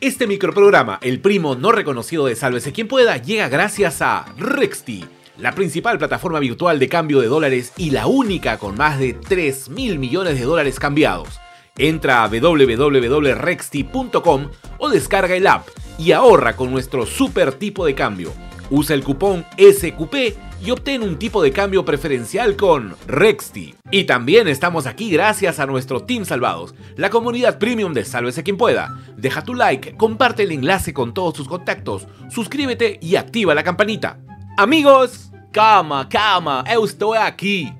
Este 0.00 0.26
microprograma, 0.26 0.98
el 1.02 1.20
primo 1.20 1.54
no 1.56 1.72
reconocido 1.72 2.24
de 2.24 2.34
Sálvese 2.34 2.72
quien 2.72 2.88
pueda, 2.88 3.18
llega 3.18 3.50
gracias 3.50 4.00
a 4.00 4.24
Rexti, 4.38 5.04
la 5.36 5.54
principal 5.54 5.98
plataforma 5.98 6.38
virtual 6.38 6.78
de 6.78 6.88
cambio 6.88 7.20
de 7.20 7.26
dólares 7.26 7.74
y 7.76 7.90
la 7.90 8.06
única 8.06 8.56
con 8.56 8.76
más 8.76 8.98
de 8.98 9.12
3 9.12 9.68
mil 9.68 9.98
millones 9.98 10.38
de 10.38 10.46
dólares 10.46 10.80
cambiados. 10.80 11.38
Entra 11.76 12.24
a 12.24 12.28
www.rexti.com 12.28 14.48
o 14.78 14.88
descarga 14.88 15.36
el 15.36 15.46
app 15.46 15.68
y 15.98 16.12
ahorra 16.12 16.56
con 16.56 16.70
nuestro 16.70 17.04
super 17.04 17.52
tipo 17.52 17.84
de 17.84 17.94
cambio. 17.94 18.32
Usa 18.70 18.94
el 18.94 19.04
cupón 19.04 19.44
SQP 19.58 20.14
y 20.62 20.70
obtén 20.70 21.02
un 21.02 21.18
tipo 21.18 21.42
de 21.42 21.52
cambio 21.52 21.84
preferencial 21.84 22.56
con 22.56 22.94
Rexti. 23.06 23.74
Y 23.90 24.04
también 24.04 24.48
estamos 24.48 24.86
aquí 24.86 25.10
gracias 25.10 25.58
a 25.58 25.66
nuestro 25.66 26.02
Team 26.02 26.24
Salvados, 26.24 26.74
la 26.96 27.10
comunidad 27.10 27.58
premium 27.58 27.92
de 27.94 28.04
Sálvese 28.04 28.42
quien 28.42 28.56
pueda. 28.56 28.98
Deja 29.16 29.42
tu 29.42 29.54
like, 29.54 29.96
comparte 29.96 30.42
el 30.42 30.52
enlace 30.52 30.92
con 30.92 31.14
todos 31.14 31.34
tus 31.34 31.48
contactos, 31.48 32.06
suscríbete 32.28 32.98
y 33.00 33.16
activa 33.16 33.54
la 33.54 33.62
campanita. 33.62 34.18
Amigos, 34.56 35.32
cama, 35.52 36.08
cama, 36.08 36.64
estoy 36.66 37.18
aquí. 37.18 37.72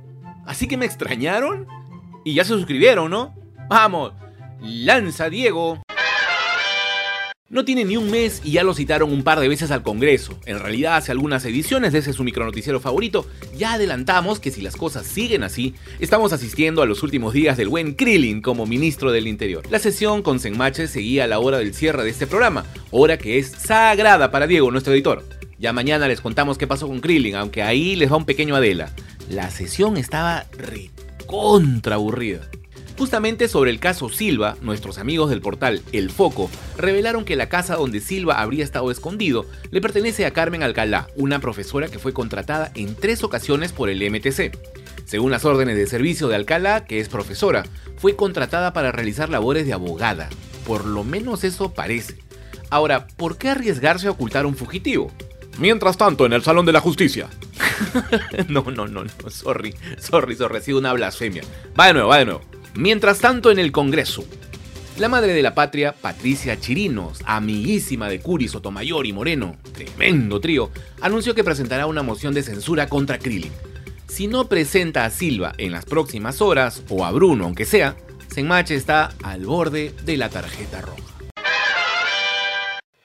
¿Así 0.47 0.67
que 0.67 0.77
me 0.77 0.87
extrañaron? 0.87 1.67
Y 2.25 2.35
ya 2.35 2.45
se 2.45 2.55
suscribieron, 2.55 3.11
¿no? 3.11 3.35
Vamos, 3.69 4.13
lanza 4.61 5.29
Diego. 5.29 5.81
No 7.51 7.65
tiene 7.65 7.85
ni 7.85 7.97
un 7.97 8.09
mes 8.13 8.43
y 8.45 8.53
ya 8.53 8.63
lo 8.63 8.75
citaron 8.75 9.13
un 9.13 9.25
par 9.25 9.41
de 9.41 9.49
veces 9.49 9.73
al 9.73 9.83
Congreso. 9.83 10.39
En 10.47 10.61
realidad, 10.61 10.95
hace 10.95 11.11
algunas 11.11 11.45
ediciones 11.45 11.93
de 11.93 11.99
ese 11.99 12.13
su 12.13 12.23
micronoticiero 12.23 12.79
favorito, 12.79 13.27
ya 13.59 13.73
adelantamos 13.73 14.39
que 14.39 14.53
si 14.53 14.63
las 14.63 14.77
cosas 14.77 15.05
siguen 15.05 15.43
así, 15.43 15.75
estamos 15.99 16.33
asistiendo 16.33 16.81
a 16.81 16.87
los 16.87 17.03
últimos 17.03 17.35
días 17.35 17.57
del 17.57 17.69
buen 17.69 17.95
Krillin 17.95 18.41
como 18.41 18.67
ministro 18.67 19.11
del 19.11 19.27
Interior. 19.27 19.65
La 19.69 19.81
sesión 19.81 20.23
con 20.23 20.39
Senmache 20.39 20.87
seguía 20.87 21.25
a 21.25 21.27
la 21.27 21.41
hora 21.41 21.59
del 21.59 21.75
cierre 21.75 22.05
de 22.05 22.11
este 22.11 22.29
programa, 22.29 22.67
hora 22.93 23.19
que 23.19 23.41
es 23.41 23.49
sagrada 23.49 24.31
para 24.31 24.47
Diego, 24.47 24.71
nuestro 24.71 24.93
editor. 24.93 25.25
Ya 25.59 25.73
mañana 25.73 26.07
les 26.07 26.21
contamos 26.21 26.57
qué 26.57 26.69
pasó 26.69 26.87
con 26.87 27.01
Krillin, 27.01 27.35
aunque 27.35 27.65
ahí 27.65 27.97
les 27.97 28.13
va 28.13 28.17
un 28.17 28.27
pequeño 28.27 28.55
Adela. 28.55 28.95
La 29.29 29.51
sesión 29.51 29.97
estaba 29.97 30.47
recontra 30.57 31.97
aburrida. 31.97 32.49
Justamente 33.01 33.49
sobre 33.49 33.71
el 33.71 33.81
caso 33.81 34.11
Silva, 34.11 34.59
nuestros 34.61 34.99
amigos 34.99 35.31
del 35.31 35.41
portal 35.41 35.81
El 35.91 36.11
Foco 36.11 36.51
revelaron 36.77 37.25
que 37.25 37.35
la 37.35 37.49
casa 37.49 37.77
donde 37.77 37.99
Silva 37.99 38.43
habría 38.43 38.63
estado 38.63 38.91
escondido 38.91 39.47
le 39.71 39.81
pertenece 39.81 40.27
a 40.27 40.33
Carmen 40.33 40.63
Alcalá, 40.63 41.09
una 41.17 41.39
profesora 41.39 41.89
que 41.89 41.99
fue 41.99 42.13
contratada 42.13 42.71
en 42.75 42.95
tres 42.95 43.25
ocasiones 43.25 43.73
por 43.73 43.89
el 43.89 44.03
MTC. 44.11 44.55
Según 45.07 45.31
las 45.31 45.47
órdenes 45.47 45.79
de 45.79 45.87
servicio 45.87 46.29
de 46.29 46.37
Alcalá, 46.37 46.85
que 46.85 47.01
es 47.01 47.09
profesora, 47.09 47.65
fue 47.97 48.17
contratada 48.17 48.75
para 48.75 48.93
realizar 48.93 49.31
labores 49.31 49.65
de 49.65 49.73
abogada. 49.73 50.29
Por 50.67 50.85
lo 50.85 51.03
menos 51.03 51.43
eso 51.43 51.73
parece. 51.73 52.19
Ahora, 52.69 53.07
¿por 53.07 53.39
qué 53.39 53.49
arriesgarse 53.49 54.09
a 54.09 54.11
ocultar 54.11 54.45
a 54.45 54.49
un 54.49 54.57
fugitivo? 54.57 55.11
Mientras 55.59 55.97
tanto, 55.97 56.27
en 56.27 56.35
el 56.35 56.43
Salón 56.43 56.67
de 56.67 56.73
la 56.73 56.81
Justicia. 56.81 57.31
no, 58.49 58.63
no, 58.63 58.87
no, 58.87 59.05
no, 59.05 59.31
sorry, 59.31 59.75
sorry, 59.99 60.37
sorry, 60.37 60.59
ha 60.59 60.61
sido 60.61 60.79
una 60.79 60.93
blasfemia. 60.93 61.45
Va 61.81 61.87
de 61.87 61.95
nuevo, 61.95 62.09
va 62.11 62.19
de 62.19 62.27
nuevo. 62.27 62.60
Mientras 62.75 63.19
tanto, 63.19 63.51
en 63.51 63.59
el 63.59 63.73
Congreso, 63.73 64.25
la 64.97 65.09
madre 65.09 65.33
de 65.33 65.43
la 65.43 65.55
patria, 65.55 65.93
Patricia 65.93 66.61
Chirinos, 66.61 67.19
amiguísima 67.25 68.09
de 68.09 68.21
Curi, 68.21 68.47
Sotomayor 68.49 69.07
y 69.07 69.13
Moreno, 69.13 69.57
tremendo 69.73 70.41
trío, 70.41 70.71
anunció 71.01 71.35
que 71.35 71.43
presentará 71.43 71.87
una 71.87 72.03
moción 72.03 72.33
de 72.33 72.43
censura 72.43 72.89
contra 72.89 73.19
Krillin. 73.19 73.53
Si 74.07 74.29
no 74.29 74.49
presenta 74.49 75.05
a 75.05 75.11
Silva 75.11 75.53
en 75.59 75.73
las 75.73 75.85
próximas 75.85 76.41
horas, 76.41 76.83
o 76.89 77.05
a 77.05 77.11
Bruno 77.11 77.45
aunque 77.45 77.65
sea, 77.65 77.97
Senmache 78.33 78.77
está 78.77 79.13
al 79.23 79.47
borde 79.47 79.93
de 80.05 80.17
la 80.17 80.29
tarjeta 80.29 80.81
roja. 80.81 81.03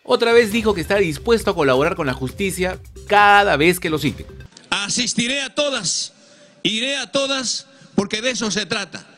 Otra 0.03 0.33
vez 0.33 0.52
dijo 0.52 0.75
que 0.75 0.81
está 0.81 0.97
dispuesto 0.97 1.52
a 1.52 1.55
colaborar 1.55 1.95
con 1.95 2.05
la 2.05 2.13
justicia 2.13 2.77
cada 3.07 3.57
vez 3.57 3.79
que 3.79 3.89
lo 3.89 3.97
cite. 3.97 4.27
Asistiré 4.69 5.41
a 5.41 5.55
todas, 5.55 6.13
iré 6.61 6.97
a 6.97 7.11
todas, 7.11 7.66
porque 7.95 8.22
de 8.22 8.31
eso 8.31 8.51
se 8.51 8.67
trata 8.67 9.15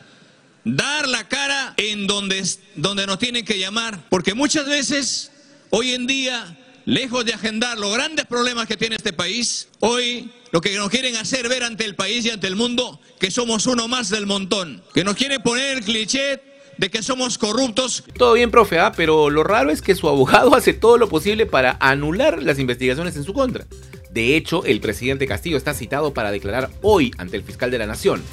dar 0.75 1.07
la 1.07 1.28
cara 1.28 1.73
en 1.78 2.07
donde, 2.07 2.44
donde 2.75 3.07
nos 3.07 3.19
tienen 3.19 3.45
que 3.45 3.57
llamar, 3.57 4.00
porque 4.09 4.33
muchas 4.33 4.66
veces, 4.67 5.31
hoy 5.69 5.91
en 5.91 6.07
día, 6.07 6.57
lejos 6.85 7.25
de 7.25 7.33
agendar 7.33 7.78
los 7.78 7.94
grandes 7.94 8.25
problemas 8.25 8.67
que 8.67 8.75
tiene 8.75 8.95
este 8.95 9.13
país, 9.13 9.69
hoy 9.79 10.29
lo 10.51 10.59
que 10.59 10.75
nos 10.75 10.89
quieren 10.89 11.16
hacer 11.16 11.47
ver 11.47 11.63
ante 11.63 11.85
el 11.85 11.95
país 11.95 12.25
y 12.25 12.31
ante 12.31 12.47
el 12.47 12.55
mundo, 12.55 13.00
que 13.19 13.31
somos 13.31 13.66
uno 13.66 13.88
más 13.88 14.09
del 14.09 14.25
montón, 14.25 14.83
que 14.94 15.03
nos 15.03 15.16
quieren 15.16 15.41
poner 15.41 15.78
el 15.78 15.83
cliché 15.83 16.41
de 16.78 16.91
que 16.91 17.01
somos 17.01 17.38
corruptos. 17.38 18.03
Todo 18.17 18.34
bien, 18.34 18.51
profe, 18.51 18.78
¿ah? 18.78 18.91
pero 18.95 19.29
lo 19.29 19.44
raro 19.44 19.72
es 19.72 19.81
que 19.81 19.95
su 19.95 20.09
abogado 20.09 20.53
hace 20.55 20.73
todo 20.73 20.97
lo 20.97 21.07
posible 21.07 21.45
para 21.45 21.78
anular 21.79 22.44
las 22.44 22.59
investigaciones 22.59 23.16
en 23.16 23.23
su 23.23 23.34
contra. 23.34 23.66
De 24.09 24.35
hecho, 24.35 24.66
el 24.66 24.79
presidente 24.79 25.28
Castillo 25.28 25.57
está 25.57 25.73
citado 25.73 26.13
para 26.13 26.31
declarar 26.31 26.69
hoy 26.81 27.11
ante 27.17 27.38
el 27.38 27.44
fiscal 27.44 27.72
de 27.72 27.78
la 27.78 27.85
Nación 27.85 28.23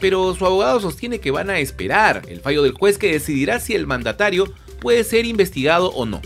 pero 0.00 0.34
su 0.34 0.46
abogado 0.46 0.80
sostiene 0.80 1.20
que 1.20 1.30
van 1.30 1.50
a 1.50 1.58
esperar 1.58 2.22
el 2.28 2.40
fallo 2.40 2.62
del 2.62 2.72
juez 2.72 2.98
que 2.98 3.12
decidirá 3.12 3.60
si 3.60 3.74
el 3.74 3.86
mandatario 3.86 4.52
puede 4.80 5.04
ser 5.04 5.26
investigado 5.26 5.90
o 5.90 6.06
no. 6.06 6.20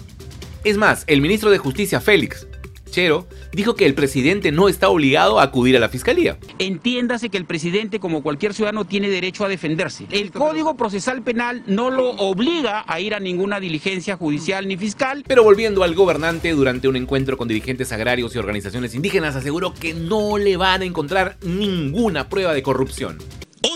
Es 0.64 0.76
más, 0.76 1.04
el 1.06 1.20
ministro 1.22 1.50
de 1.50 1.58
Justicia 1.58 2.00
Félix 2.00 2.46
Chero 2.90 3.26
dijo 3.52 3.74
que 3.74 3.86
el 3.86 3.94
presidente 3.94 4.52
no 4.52 4.68
está 4.68 4.88
obligado 4.88 5.40
a 5.40 5.44
acudir 5.44 5.76
a 5.76 5.80
la 5.80 5.88
fiscalía. 5.88 6.38
Entiéndase 6.58 7.30
que 7.30 7.38
el 7.38 7.44
presidente, 7.44 8.00
como 8.00 8.22
cualquier 8.22 8.52
ciudadano, 8.52 8.84
tiene 8.84 9.08
derecho 9.08 9.44
a 9.44 9.48
defenderse. 9.48 10.06
El 10.10 10.30
Código 10.30 10.76
Procesal 10.76 11.22
Penal 11.22 11.62
no 11.66 11.90
lo 11.90 12.10
obliga 12.10 12.84
a 12.86 13.00
ir 13.00 13.14
a 13.14 13.20
ninguna 13.20 13.60
diligencia 13.60 14.16
judicial 14.16 14.68
ni 14.68 14.76
fiscal. 14.76 15.24
Pero 15.26 15.42
volviendo 15.42 15.82
al 15.82 15.94
gobernante, 15.94 16.50
durante 16.50 16.88
un 16.88 16.96
encuentro 16.96 17.36
con 17.36 17.48
dirigentes 17.48 17.92
agrarios 17.92 18.34
y 18.34 18.38
organizaciones 18.38 18.94
indígenas, 18.94 19.36
aseguró 19.36 19.72
que 19.72 19.94
no 19.94 20.38
le 20.38 20.56
van 20.56 20.82
a 20.82 20.84
encontrar 20.84 21.38
ninguna 21.42 22.28
prueba 22.28 22.52
de 22.52 22.62
corrupción. 22.62 23.18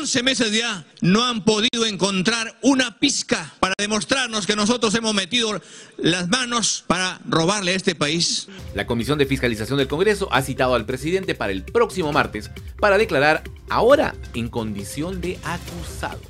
11 0.04 0.22
meses 0.22 0.52
ya 0.52 0.84
no 1.00 1.24
han 1.24 1.44
podido 1.44 1.86
encontrar 1.86 2.58
una 2.60 2.98
pizca 2.98 3.54
para 3.58 3.72
demostrarnos 3.78 4.46
que 4.46 4.54
nosotros 4.54 4.94
hemos 4.96 5.14
metido 5.14 5.58
las 5.96 6.28
manos 6.28 6.84
para 6.86 7.22
robarle 7.26 7.70
a 7.70 7.74
este 7.74 7.94
país. 7.94 8.48
La 8.74 8.86
Comisión 8.86 9.16
de 9.16 9.24
Fiscalización 9.24 9.78
del 9.78 9.88
Congreso 9.88 10.28
ha 10.30 10.42
citado 10.42 10.74
al 10.74 10.84
presidente 10.84 11.34
para 11.34 11.52
el 11.52 11.62
próximo 11.62 12.12
martes 12.12 12.50
para 12.78 12.98
declarar 12.98 13.44
ahora 13.70 14.14
en 14.34 14.50
condición 14.50 15.22
de 15.22 15.38
acusado. 15.42 16.20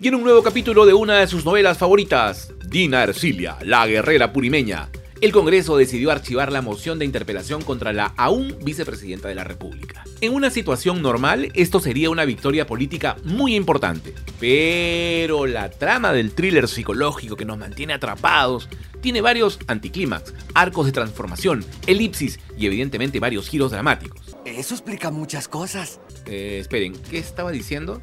Y 0.00 0.08
en 0.08 0.14
un 0.14 0.22
nuevo 0.22 0.42
capítulo 0.42 0.86
de 0.86 0.94
una 0.94 1.18
de 1.18 1.26
sus 1.26 1.44
novelas 1.44 1.76
favoritas, 1.76 2.50
Dina 2.64 3.02
Ercilia, 3.02 3.58
la 3.60 3.86
guerrera 3.86 4.32
purimeña, 4.32 4.88
el 5.20 5.32
Congreso 5.32 5.76
decidió 5.76 6.12
archivar 6.12 6.52
la 6.52 6.62
moción 6.62 6.98
de 6.98 7.04
interpelación 7.04 7.62
contra 7.62 7.92
la 7.92 8.14
aún 8.16 8.56
vicepresidenta 8.62 9.28
de 9.28 9.34
la 9.34 9.42
República. 9.42 10.04
En 10.20 10.32
una 10.32 10.50
situación 10.50 11.02
normal, 11.02 11.50
esto 11.54 11.80
sería 11.80 12.10
una 12.10 12.24
victoria 12.24 12.66
política 12.66 13.16
muy 13.24 13.56
importante. 13.56 14.14
Pero 14.38 15.46
la 15.46 15.70
trama 15.70 16.12
del 16.12 16.32
thriller 16.32 16.68
psicológico 16.68 17.36
que 17.36 17.44
nos 17.44 17.58
mantiene 17.58 17.94
atrapados 17.94 18.68
tiene 19.00 19.20
varios 19.20 19.58
anticlímax, 19.66 20.34
arcos 20.54 20.86
de 20.86 20.92
transformación, 20.92 21.64
elipsis 21.86 22.38
y 22.56 22.66
evidentemente 22.66 23.18
varios 23.18 23.48
giros 23.48 23.72
dramáticos. 23.72 24.36
Eso 24.44 24.74
explica 24.74 25.10
muchas 25.10 25.48
cosas. 25.48 26.00
Eh, 26.26 26.58
esperen, 26.60 26.94
¿qué 27.10 27.18
estaba 27.18 27.50
diciendo? 27.50 28.00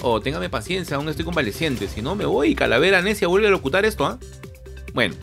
Oh, 0.00 0.20
téngame 0.20 0.48
paciencia, 0.48 0.96
aún 0.96 1.08
estoy 1.08 1.24
convaleciente. 1.24 1.88
Si 1.88 2.02
no, 2.02 2.14
me 2.14 2.24
voy 2.24 2.50
y 2.50 2.54
Calavera 2.54 3.02
Necia 3.02 3.28
vuelve 3.28 3.48
a 3.48 3.50
locutar 3.50 3.84
esto, 3.84 4.06
¿ah? 4.06 4.18
Bueno, 4.92 5.14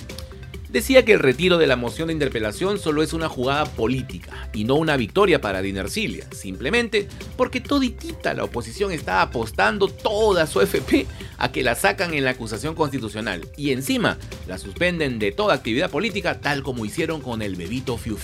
decía 0.71 1.03
que 1.03 1.13
el 1.13 1.19
retiro 1.19 1.57
de 1.57 1.67
la 1.67 1.75
moción 1.75 2.07
de 2.07 2.13
interpelación 2.13 2.79
solo 2.79 3.03
es 3.03 3.13
una 3.13 3.29
jugada 3.29 3.65
política 3.65 4.49
y 4.53 4.63
no 4.63 4.75
una 4.75 4.97
victoria 4.97 5.41
para 5.41 5.61
Dinercilia, 5.61 6.25
simplemente 6.31 7.07
porque 7.37 7.61
toditita 7.61 8.33
la 8.33 8.45
oposición 8.45 8.91
está 8.91 9.21
apostando 9.21 9.87
toda 9.87 10.47
su 10.47 10.61
FP 10.61 11.05
a 11.37 11.51
que 11.51 11.63
la 11.63 11.75
sacan 11.75 12.13
en 12.13 12.23
la 12.23 12.31
acusación 12.31 12.75
constitucional 12.75 13.47
y 13.57 13.71
encima 13.71 14.17
la 14.47 14.57
suspenden 14.57 15.19
de 15.19 15.31
toda 15.31 15.55
actividad 15.55 15.89
política 15.89 16.39
tal 16.39 16.63
como 16.63 16.85
hicieron 16.85 17.21
con 17.21 17.41
el 17.41 17.55
bebito 17.55 17.97
Fiu. 17.97 18.17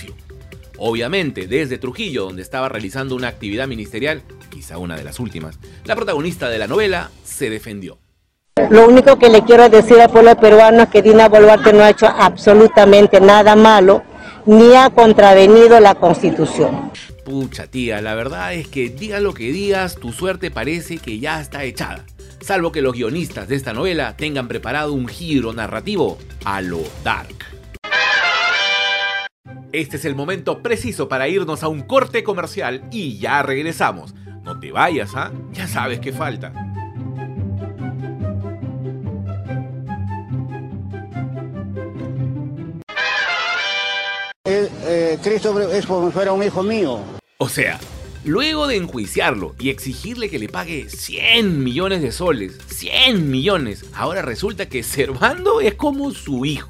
Obviamente, 0.77 1.47
desde 1.47 1.79
Trujillo, 1.79 2.25
donde 2.25 2.43
estaba 2.43 2.69
realizando 2.69 3.15
una 3.15 3.29
actividad 3.29 3.67
ministerial, 3.67 4.21
quizá 4.51 4.77
una 4.77 4.95
de 4.95 5.03
las 5.03 5.19
últimas, 5.19 5.57
la 5.85 5.95
protagonista 5.95 6.49
de 6.49 6.59
la 6.59 6.67
novela 6.67 7.09
se 7.23 7.49
defendió. 7.49 7.97
Lo 8.69 8.87
único 8.87 9.17
que 9.17 9.29
le 9.29 9.43
quiero 9.43 9.69
decir 9.69 9.99
al 10.01 10.09
pueblo 10.09 10.35
peruano 10.35 10.83
es 10.83 10.89
que 10.89 11.01
Dina 11.01 11.29
Boluarte 11.29 11.73
no 11.73 11.83
ha 11.83 11.89
hecho 11.89 12.07
absolutamente 12.07 13.21
nada 13.21 13.55
malo, 13.55 14.03
ni 14.45 14.75
ha 14.75 14.89
contravenido 14.89 15.79
la 15.79 15.95
Constitución. 15.95 16.91
Pucha 17.25 17.67
tía, 17.67 18.01
la 18.01 18.15
verdad 18.15 18.53
es 18.53 18.67
que 18.67 18.89
diga 18.89 19.19
lo 19.19 19.33
que 19.33 19.51
digas, 19.51 19.95
tu 19.95 20.13
suerte 20.13 20.51
parece 20.51 20.97
que 20.97 21.19
ya 21.19 21.41
está 21.41 21.63
echada. 21.63 22.05
Salvo 22.39 22.71
que 22.71 22.81
los 22.81 22.93
guionistas 22.93 23.47
de 23.47 23.55
esta 23.55 23.73
novela 23.73 24.15
tengan 24.15 24.47
preparado 24.47 24.93
un 24.93 25.07
giro 25.07 25.51
narrativo 25.53 26.17
a 26.45 26.61
lo 26.61 26.79
dark. 27.03 27.35
Este 29.73 29.97
es 29.97 30.05
el 30.05 30.15
momento 30.15 30.63
preciso 30.63 31.09
para 31.09 31.27
irnos 31.27 31.63
a 31.63 31.67
un 31.67 31.81
corte 31.81 32.23
comercial 32.23 32.83
y 32.91 33.17
ya 33.19 33.43
regresamos. 33.43 34.15
No 34.43 34.59
te 34.59 34.71
vayas, 34.71 35.11
¿ah? 35.15 35.31
Ya 35.51 35.67
sabes 35.67 35.99
qué 35.99 36.13
falta. 36.13 36.66
Cristo 45.21 45.59
es 45.71 45.85
como 45.85 46.07
si 46.07 46.13
fuera 46.13 46.33
un 46.33 46.43
hijo 46.43 46.63
mío. 46.63 46.99
O 47.37 47.49
sea, 47.49 47.79
luego 48.23 48.67
de 48.67 48.77
enjuiciarlo 48.77 49.55
y 49.59 49.69
exigirle 49.69 50.29
que 50.29 50.39
le 50.39 50.49
pague 50.49 50.89
100 50.89 51.63
millones 51.63 52.01
de 52.01 52.11
soles, 52.11 52.57
100 52.67 53.29
millones, 53.29 53.85
ahora 53.93 54.21
resulta 54.21 54.67
que 54.67 54.83
Servando 54.83 55.61
es 55.61 55.75
como 55.75 56.11
su 56.11 56.45
hijo. 56.45 56.69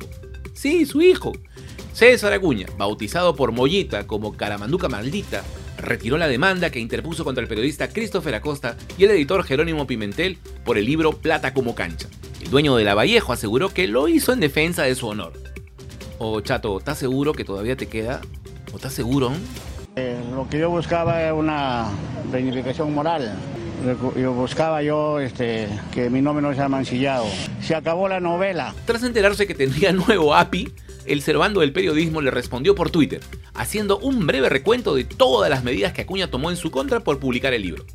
Sí, 0.54 0.86
su 0.86 1.02
hijo. 1.02 1.34
César 1.94 2.34
Acuña, 2.34 2.68
bautizado 2.78 3.36
por 3.36 3.52
Mollita 3.52 4.06
como 4.06 4.38
Caramanduca 4.38 4.88
Maldita, 4.88 5.44
retiró 5.78 6.18
la 6.18 6.28
demanda 6.28 6.70
que 6.70 6.80
interpuso 6.80 7.24
contra 7.24 7.42
el 7.42 7.48
periodista 7.48 7.90
Christopher 7.90 8.36
Acosta 8.36 8.78
y 8.98 9.06
el 9.06 9.12
editor 9.12 9.44
Jerónimo 9.44 9.88
Pimentel 9.88 10.38
por 10.64 10.78
el 10.78 10.86
libro 10.86 11.14
Plata 11.14 11.54
como 11.54 11.76
cancha. 11.76 12.08
El 12.42 12.50
dueño 12.50 12.76
de 12.76 12.84
la 12.84 12.96
Vallejo 12.96 13.34
aseguró 13.34 13.70
que 13.70 13.88
lo 13.88 14.08
hizo 14.08 14.32
en 14.32 14.40
defensa 14.40 14.84
de 14.84 14.96
su 14.96 15.08
honor. 15.08 15.47
O 16.20 16.42
Chato, 16.42 16.80
¿estás 16.80 16.98
seguro 16.98 17.34
que 17.34 17.44
todavía 17.44 17.76
te 17.76 17.88
queda? 17.88 18.22
¿O 18.74 18.78
estás 18.78 18.94
seguro? 18.94 19.32
Eh, 19.96 20.18
lo 20.34 20.50
que 20.50 20.60
yo 20.60 20.70
buscaba 20.70 21.22
era 21.22 21.34
una 21.34 21.90
reivindicación 22.32 22.94
moral. 22.94 23.36
Yo 24.16 24.34
buscaba 24.34 24.82
yo 24.82 25.20
este, 25.20 25.68
que 25.92 26.10
mi 26.10 26.22
nombre 26.22 26.42
no 26.42 26.54
sea 26.56 26.68
mancillado. 26.68 27.26
Se 27.62 27.76
acabó 27.76 28.08
la 28.10 28.20
novela. 28.20 28.74
Tras 28.86 29.04
enterarse 29.04 29.46
que 29.46 29.54
tendría 29.54 29.92
nuevo 29.94 30.34
API, 30.34 30.74
el 31.06 31.22
Cervando 31.22 31.62
del 31.62 31.72
Periodismo 31.72 32.22
le 32.22 32.32
respondió 32.32 32.74
por 32.74 32.90
Twitter, 32.90 33.22
haciendo 33.54 34.00
un 34.00 34.26
breve 34.26 34.50
recuento 34.50 34.96
de 34.96 35.04
todas 35.04 35.52
las 35.52 35.64
medidas 35.64 35.94
que 35.94 36.02
Acuña 36.02 36.32
tomó 36.32 36.50
en 36.50 36.58
su 36.58 36.72
contra 36.72 37.02
por 37.02 37.20
publicar 37.20 37.54
el 37.54 37.62
libro. 37.62 37.86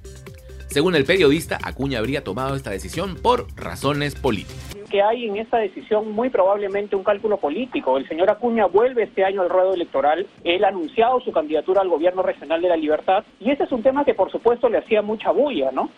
Según 0.68 0.94
el 0.94 1.04
periodista, 1.04 1.58
Acuña 1.60 1.98
habría 1.98 2.22
tomado 2.22 2.54
esta 2.54 2.70
decisión 2.70 3.16
por 3.16 3.48
razones 3.56 4.14
políticas 4.14 4.81
que 4.92 5.02
hay 5.02 5.26
en 5.26 5.38
esta 5.38 5.56
decisión 5.56 6.12
muy 6.12 6.28
probablemente 6.28 6.94
un 6.94 7.02
cálculo 7.02 7.38
político. 7.38 7.96
El 7.96 8.06
señor 8.06 8.30
Acuña 8.30 8.66
vuelve 8.66 9.04
este 9.04 9.24
año 9.24 9.40
al 9.40 9.48
ruedo 9.48 9.72
electoral, 9.72 10.26
él 10.44 10.64
ha 10.64 10.68
anunciado 10.68 11.18
su 11.20 11.32
candidatura 11.32 11.80
al 11.80 11.88
gobierno 11.88 12.22
regional 12.22 12.60
de 12.60 12.68
la 12.68 12.76
libertad 12.76 13.24
y 13.40 13.50
ese 13.50 13.64
es 13.64 13.72
un 13.72 13.82
tema 13.82 14.04
que 14.04 14.12
por 14.12 14.30
supuesto 14.30 14.68
le 14.68 14.78
hacía 14.78 15.00
mucha 15.00 15.30
bulla, 15.30 15.72
¿no? 15.72 15.90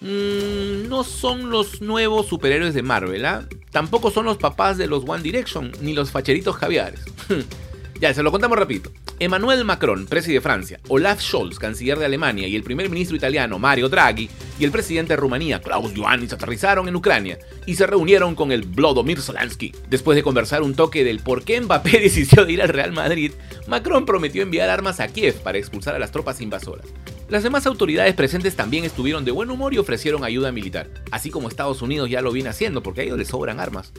Mm, 0.00 0.88
no 0.88 1.02
son 1.02 1.50
los 1.50 1.82
nuevos 1.82 2.26
superhéroes 2.26 2.72
de 2.72 2.82
Marvel, 2.82 3.26
¿ah? 3.26 3.42
Tampoco 3.72 4.12
son 4.12 4.26
los 4.26 4.36
papás 4.36 4.78
de 4.78 4.86
los 4.86 5.02
One 5.08 5.24
Direction, 5.24 5.72
ni 5.80 5.94
los 5.94 6.12
facheritos 6.12 6.56
caviares. 6.56 7.04
ya, 8.00 8.14
se 8.14 8.22
lo 8.22 8.30
contamos 8.30 8.58
rápido. 8.58 8.92
Emmanuel 9.18 9.64
Macron, 9.64 10.06
presidente 10.06 10.34
de 10.34 10.40
Francia, 10.40 10.80
Olaf 10.88 11.20
Scholz, 11.20 11.58
canciller 11.58 11.98
de 11.98 12.04
Alemania, 12.04 12.46
y 12.46 12.54
el 12.54 12.62
primer 12.62 12.88
ministro 12.90 13.16
italiano 13.16 13.58
Mario 13.58 13.88
Draghi 13.88 14.28
y 14.58 14.64
el 14.64 14.70
presidente 14.70 15.12
de 15.12 15.16
Rumanía, 15.16 15.60
Klaus 15.60 15.94
Iohannis, 15.94 16.32
aterrizaron 16.32 16.88
en 16.88 16.96
Ucrania 16.96 17.38
y 17.66 17.74
se 17.74 17.86
reunieron 17.86 18.34
con 18.34 18.52
el 18.52 18.62
Vladimir 18.62 19.20
Zelensky. 19.20 19.74
Después 19.88 20.16
de 20.16 20.22
conversar 20.22 20.62
un 20.62 20.74
toque 20.74 21.04
del 21.04 21.20
por 21.20 21.44
qué 21.44 21.60
Mbappé 21.60 21.90
decidió 22.00 22.48
ir 22.48 22.62
al 22.62 22.68
Real 22.68 22.92
Madrid, 22.92 23.32
Macron 23.66 24.06
prometió 24.06 24.42
enviar 24.42 24.70
armas 24.70 25.00
a 25.00 25.08
Kiev 25.08 25.34
para 25.42 25.58
expulsar 25.58 25.94
a 25.94 25.98
las 25.98 26.12
tropas 26.12 26.40
invasoras. 26.40 26.86
Las 27.28 27.42
demás 27.42 27.66
autoridades 27.66 28.14
presentes 28.14 28.56
también 28.56 28.84
estuvieron 28.84 29.24
de 29.24 29.30
buen 29.30 29.50
humor 29.50 29.72
y 29.72 29.78
ofrecieron 29.78 30.22
ayuda 30.24 30.52
militar, 30.52 30.88
así 31.10 31.30
como 31.30 31.48
Estados 31.48 31.80
Unidos 31.80 32.10
ya 32.10 32.20
lo 32.20 32.30
viene 32.30 32.50
haciendo 32.50 32.82
porque 32.82 33.00
a 33.00 33.04
ellos 33.04 33.18
les 33.18 33.28
sobran 33.28 33.58
armas. 33.58 33.92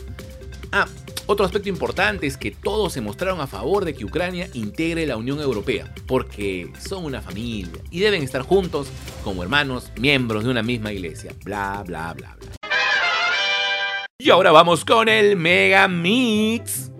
Ah, 0.71 0.87
otro 1.25 1.45
aspecto 1.45 1.69
importante 1.69 2.27
es 2.27 2.37
que 2.37 2.51
todos 2.51 2.93
se 2.93 3.01
mostraron 3.01 3.39
a 3.39 3.47
favor 3.47 3.85
de 3.85 3.93
que 3.93 4.05
Ucrania 4.05 4.49
integre 4.53 5.05
la 5.05 5.17
Unión 5.17 5.39
Europea, 5.39 5.93
porque 6.05 6.71
son 6.79 7.05
una 7.05 7.21
familia 7.21 7.81
y 7.91 7.99
deben 7.99 8.23
estar 8.23 8.41
juntos 8.41 8.89
como 9.23 9.43
hermanos, 9.43 9.91
miembros 9.97 10.43
de 10.43 10.49
una 10.49 10.63
misma 10.63 10.91
iglesia, 10.91 11.33
bla 11.43 11.83
bla 11.85 12.13
bla 12.13 12.35
bla. 12.39 12.49
Y 14.19 14.29
ahora 14.29 14.51
vamos 14.51 14.85
con 14.85 15.09
el 15.09 15.35
Mega 15.35 15.87
Mix. 15.87 16.91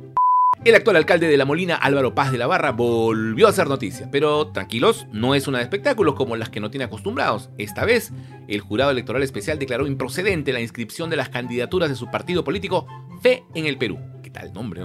El 0.65 0.75
actual 0.75 0.95
alcalde 0.95 1.27
de 1.27 1.35
La 1.35 1.43
Molina, 1.43 1.75
Álvaro 1.75 2.15
Paz 2.15 2.31
de 2.31 2.37
la 2.37 2.47
Barra, 2.47 2.71
volvió 2.71 3.47
a 3.47 3.49
hacer 3.49 3.67
noticia, 3.67 4.09
pero 4.09 4.47
tranquilos, 4.47 5.07
no 5.11 5.35
es 5.35 5.47
una 5.49 5.57
de 5.57 5.65
espectáculos 5.65 6.15
como 6.15 6.37
las 6.37 6.49
que 6.49 6.61
no 6.61 6.71
tiene 6.71 6.85
acostumbrados. 6.85 7.49
Esta 7.57 7.83
vez, 7.83 8.13
el 8.47 8.61
jurado 8.61 8.91
electoral 8.91 9.23
especial 9.23 9.59
declaró 9.59 9.87
improcedente 9.87 10.53
la 10.53 10.61
inscripción 10.61 11.09
de 11.09 11.17
las 11.17 11.27
candidaturas 11.27 11.89
de 11.89 11.95
su 11.95 12.09
partido 12.09 12.45
político 12.45 12.87
Fe 13.21 13.43
en 13.55 13.65
el 13.65 13.77
Perú. 13.77 14.12
¿Qué 14.33 14.39
tal 14.39 14.53
nombre? 14.53 14.81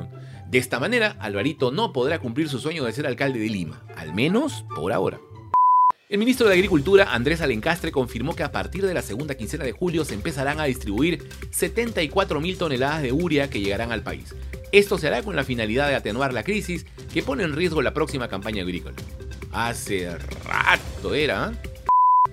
De 0.50 0.59
esta 0.59 0.79
manera, 0.79 1.17
Alvarito 1.21 1.71
no 1.71 1.91
podrá 1.93 2.19
cumplir 2.19 2.50
su 2.50 2.59
sueño 2.59 2.85
de 2.85 2.93
ser 2.93 3.06
alcalde 3.06 3.39
de 3.39 3.49
Lima, 3.49 3.83
al 3.97 4.15
menos 4.15 4.67
por 4.75 4.93
ahora. 4.93 5.21
El 6.11 6.19
ministro 6.19 6.49
de 6.49 6.55
Agricultura, 6.55 7.15
Andrés 7.15 7.41
Alencastre, 7.41 7.91
confirmó 7.91 8.37
que 8.37 8.43
a 8.43 8.53
partir 8.53 8.87
de 8.87 8.93
la 8.93 9.00
segunda 9.00 9.37
quincena 9.37 9.65
de 9.65 9.73
julio 9.73 10.05
se 10.05 10.12
empezarán 10.12 10.61
a 10.61 10.65
distribuir 10.65 11.27
74.000 11.50 12.59
toneladas 12.59 13.03
de 13.03 13.12
uria 13.12 13.49
que 13.49 13.61
llegarán 13.61 13.91
al 13.91 14.03
país. 14.03 14.35
Esto 14.71 14.99
se 14.99 15.06
hará 15.06 15.23
con 15.23 15.35
la 15.35 15.45
finalidad 15.45 15.89
de 15.89 15.94
atenuar 15.94 16.35
la 16.35 16.44
crisis 16.44 16.85
que 17.12 17.23
pone 17.23 17.43
en 17.43 17.56
riesgo 17.56 17.81
la 17.81 17.94
próxima 17.94 18.29
campaña 18.29 18.62
agrícola. 18.62 18.97
Hace 19.51 20.15
rato 20.44 21.15
era. 21.15 21.53
¿eh? 21.53 21.68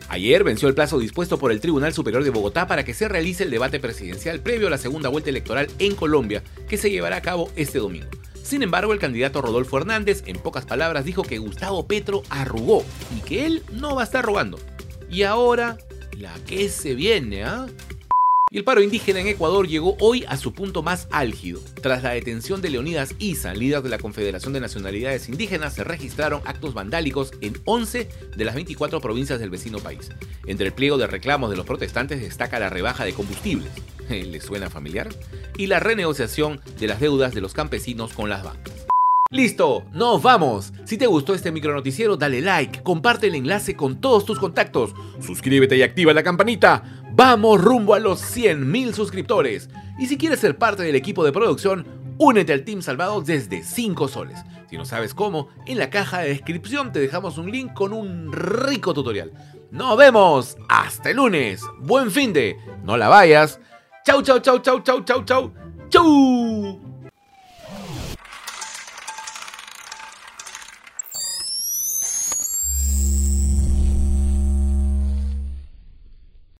Ayer 0.08 0.44
venció 0.44 0.68
el 0.68 0.76
plazo 0.76 1.00
dispuesto 1.00 1.40
por 1.40 1.52
el 1.52 1.60
Tribunal 1.60 1.94
Superior 1.94 2.24
de 2.24 2.30
Bogotá 2.30 2.68
para 2.68 2.86
que 2.86 2.94
se 2.94 3.08
realice 3.08 3.44
el 3.44 3.50
debate 3.50 3.80
presidencial 3.80 4.40
previo 4.40 4.68
a 4.68 4.70
la 4.70 4.78
segunda 4.78 5.10
vuelta 5.10 5.30
electoral 5.30 5.68
en 5.80 5.96
Colombia, 5.96 6.44
que 6.68 6.78
se 6.78 6.92
llevará 6.92 7.18
a 7.18 7.22
cabo 7.22 7.50
este 7.56 7.80
domingo. 7.80 8.08
Sin 8.44 8.62
embargo, 8.62 8.94
el 8.94 9.00
candidato 9.00 9.42
Rodolfo 9.42 9.80
Hernández, 9.80 10.22
en 10.28 10.38
pocas 10.38 10.66
palabras, 10.66 11.06
dijo 11.06 11.24
que 11.24 11.40
Gustavo 11.40 11.88
Petro 11.88 12.22
arrugó 12.30 12.86
y 13.18 13.22
que 13.22 13.48
él 13.48 13.64
no 13.72 13.96
va 13.96 14.02
a 14.02 14.06
estar 14.06 14.24
rogando. 14.24 14.60
Y 15.10 15.24
ahora, 15.24 15.78
la 16.12 16.34
que 16.46 16.70
se 16.70 16.94
viene, 16.94 17.44
¿ah? 17.44 17.66
Y 18.56 18.60
el 18.60 18.64
paro 18.64 18.82
indígena 18.82 19.20
en 19.20 19.28
Ecuador 19.28 19.68
llegó 19.68 19.98
hoy 20.00 20.24
a 20.30 20.38
su 20.38 20.54
punto 20.54 20.82
más 20.82 21.10
álgido. 21.12 21.60
Tras 21.82 22.04
la 22.04 22.12
detención 22.12 22.62
de 22.62 22.70
Leonidas 22.70 23.14
Isa, 23.20 23.54
líder 23.54 23.82
de 23.82 23.90
la 23.90 23.98
Confederación 23.98 24.54
de 24.54 24.62
Nacionalidades 24.62 25.28
Indígenas, 25.28 25.74
se 25.74 25.84
registraron 25.84 26.42
actos 26.46 26.74
vandálicos 26.74 27.34
en 27.42 27.58
11 27.66 28.08
de 28.34 28.46
las 28.46 28.56
24 28.56 29.02
provincias 29.02 29.42
del 29.42 29.50
vecino 29.50 29.80
país. 29.80 30.10
Entre 30.46 30.68
el 30.68 30.72
pliego 30.72 30.98
de 30.98 31.06
reclamos 31.06 31.50
de 31.50 31.58
los 31.58 31.66
protestantes 31.66 32.22
destaca 32.22 32.58
la 32.58 32.70
rebaja 32.70 33.04
de 33.04 33.12
combustibles. 33.12 33.74
¿Les 34.10 34.46
suena 34.46 34.70
familiar? 34.70 35.10
Y 35.58 35.68
la 35.68 35.82
renegociación 35.82 36.62
de 36.80 36.88
las 36.88 37.02
deudas 37.02 37.34
de 37.34 37.42
los 37.42 37.54
campesinos 37.54 38.14
con 38.14 38.30
las 38.30 38.42
bancas. 38.46 38.86
Listo, 39.32 39.84
nos 39.92 40.22
vamos. 40.22 40.72
Si 40.86 40.98
te 40.98 41.08
gustó 41.08 41.34
este 41.34 41.52
micronoticiero, 41.52 42.16
dale 42.16 42.40
like, 42.40 42.84
comparte 42.84 43.28
el 43.28 43.36
enlace 43.36 43.76
con 43.76 44.00
todos 44.00 44.24
tus 44.24 44.40
contactos, 44.40 44.94
suscríbete 45.20 45.76
y 45.76 45.82
activa 45.82 46.14
la 46.14 46.24
campanita. 46.24 47.05
Vamos 47.18 47.62
rumbo 47.62 47.94
a 47.94 48.00
los 48.00 48.22
100.000 48.22 48.92
suscriptores. 48.92 49.70
Y 49.98 50.08
si 50.08 50.18
quieres 50.18 50.42
ser 50.42 50.58
parte 50.58 50.84
del 50.84 50.96
equipo 50.96 51.24
de 51.24 51.32
producción, 51.32 51.88
únete 52.18 52.52
al 52.52 52.66
Team 52.66 52.82
Salvados 52.82 53.26
desde 53.26 53.64
5 53.64 54.10
soles. 54.10 54.44
Si 54.70 54.76
no 54.78 54.84
sabes 54.84 55.14
cómo, 55.14 55.48
en 55.66 55.78
la 55.78 55.90
caja 55.90 56.20
de 56.20 56.28
descripción 56.30 56.92
te 56.92 57.00
dejamos 57.00 57.38
un 57.38 57.50
link 57.50 57.72
con 57.72 57.94
un 57.94 58.34
rico 58.34 58.94
tutorial. 58.94 59.32
Nos 59.72 59.96
vemos 59.98 60.58
hasta 60.68 61.12
el 61.12 61.16
lunes. 61.16 61.62
Buen 61.80 62.12
fin 62.12 62.34
de. 62.34 62.58
No 62.84 62.98
la 62.98 63.08
vayas. 63.08 63.62
Chau, 64.06 64.22
chau, 64.22 64.40
chau, 64.40 64.60
chau, 64.60 64.82
chau, 64.82 65.06
chau, 65.06 65.24
chau. 65.24 65.54
Chau. 65.88 66.45